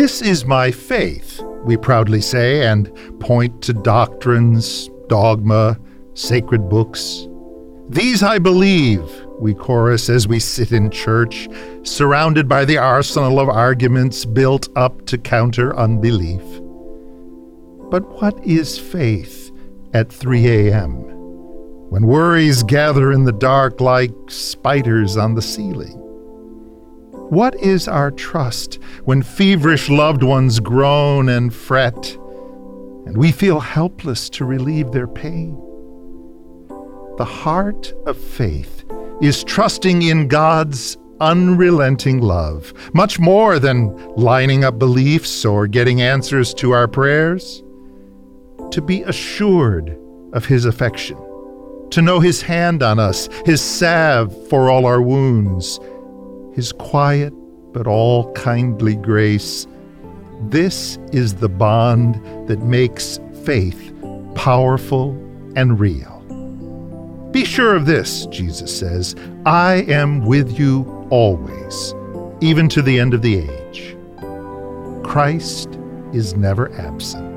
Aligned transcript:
This 0.00 0.22
is 0.22 0.46
my 0.46 0.70
faith, 0.70 1.42
we 1.66 1.76
proudly 1.76 2.22
say, 2.22 2.66
and 2.66 2.90
point 3.20 3.60
to 3.64 3.74
doctrines, 3.74 4.88
dogma, 5.08 5.78
sacred 6.14 6.70
books. 6.70 7.28
These 7.90 8.22
I 8.22 8.38
believe, 8.38 9.02
we 9.38 9.52
chorus 9.52 10.08
as 10.08 10.26
we 10.26 10.40
sit 10.40 10.72
in 10.72 10.90
church, 10.90 11.50
surrounded 11.82 12.48
by 12.48 12.64
the 12.64 12.78
arsenal 12.78 13.38
of 13.38 13.50
arguments 13.50 14.24
built 14.24 14.70
up 14.74 15.04
to 15.04 15.18
counter 15.18 15.76
unbelief. 15.76 16.40
But 17.90 18.08
what 18.22 18.42
is 18.42 18.78
faith 18.78 19.50
at 19.92 20.10
3 20.10 20.70
a.m., 20.70 21.02
when 21.90 22.06
worries 22.06 22.62
gather 22.62 23.12
in 23.12 23.24
the 23.24 23.32
dark 23.32 23.82
like 23.82 24.14
spiders 24.28 25.18
on 25.18 25.34
the 25.34 25.42
ceiling? 25.42 26.09
What 27.30 27.54
is 27.62 27.86
our 27.86 28.10
trust 28.10 28.80
when 29.04 29.22
feverish 29.22 29.88
loved 29.88 30.24
ones 30.24 30.58
groan 30.58 31.28
and 31.28 31.54
fret, 31.54 32.16
and 33.06 33.16
we 33.16 33.30
feel 33.30 33.60
helpless 33.60 34.28
to 34.30 34.44
relieve 34.44 34.90
their 34.90 35.06
pain? 35.06 35.54
The 37.18 37.24
heart 37.24 37.92
of 38.06 38.18
faith 38.18 38.84
is 39.22 39.44
trusting 39.44 40.02
in 40.02 40.26
God's 40.26 40.98
unrelenting 41.20 42.20
love, 42.20 42.74
much 42.94 43.20
more 43.20 43.60
than 43.60 43.96
lining 44.16 44.64
up 44.64 44.80
beliefs 44.80 45.44
or 45.44 45.68
getting 45.68 46.02
answers 46.02 46.52
to 46.54 46.72
our 46.72 46.88
prayers. 46.88 47.62
To 48.72 48.82
be 48.82 49.02
assured 49.02 49.96
of 50.32 50.46
His 50.46 50.64
affection, 50.64 51.16
to 51.90 52.02
know 52.02 52.18
His 52.18 52.42
hand 52.42 52.82
on 52.82 52.98
us, 52.98 53.28
His 53.46 53.60
salve 53.62 54.34
for 54.48 54.68
all 54.68 54.84
our 54.84 55.00
wounds, 55.00 55.78
His 56.52 56.72
quiet 56.72 57.32
but 57.72 57.86
all 57.86 58.32
kindly 58.32 58.96
grace. 58.96 59.66
This 60.48 60.98
is 61.12 61.34
the 61.34 61.48
bond 61.48 62.14
that 62.48 62.60
makes 62.60 63.20
faith 63.44 63.92
powerful 64.34 65.10
and 65.56 65.78
real. 65.78 66.18
Be 67.30 67.44
sure 67.44 67.76
of 67.76 67.86
this, 67.86 68.26
Jesus 68.26 68.76
says 68.76 69.14
I 69.46 69.84
am 69.88 70.24
with 70.26 70.58
you 70.58 71.06
always, 71.10 71.94
even 72.40 72.68
to 72.70 72.82
the 72.82 72.98
end 72.98 73.14
of 73.14 73.22
the 73.22 73.38
age. 73.38 73.96
Christ 75.04 75.78
is 76.12 76.36
never 76.36 76.72
absent. 76.72 77.28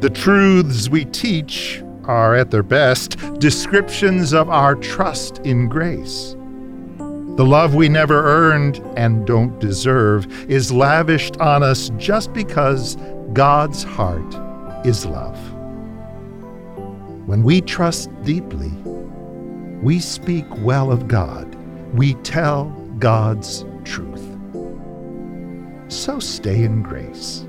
The 0.00 0.10
truths 0.10 0.88
we 0.88 1.04
teach 1.06 1.82
are, 2.04 2.34
at 2.34 2.50
their 2.50 2.62
best, 2.62 3.16
descriptions 3.38 4.32
of 4.32 4.48
our 4.48 4.74
trust 4.74 5.38
in 5.40 5.68
grace. 5.68 6.34
The 7.42 7.48
love 7.48 7.74
we 7.74 7.88
never 7.88 8.22
earned 8.24 8.76
and 8.96 9.26
don't 9.26 9.58
deserve 9.58 10.48
is 10.48 10.70
lavished 10.70 11.38
on 11.38 11.64
us 11.64 11.90
just 11.96 12.32
because 12.32 12.94
God's 13.32 13.82
heart 13.82 14.32
is 14.86 15.04
love. 15.04 15.36
When 17.26 17.42
we 17.42 17.60
trust 17.60 18.10
deeply, 18.22 18.70
we 19.82 19.98
speak 19.98 20.44
well 20.58 20.92
of 20.92 21.08
God. 21.08 21.52
We 21.96 22.14
tell 22.22 22.66
God's 23.00 23.64
truth. 23.82 24.24
So 25.88 26.20
stay 26.20 26.62
in 26.62 26.84
grace. 26.84 27.44